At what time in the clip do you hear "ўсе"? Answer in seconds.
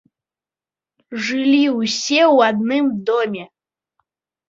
1.77-2.19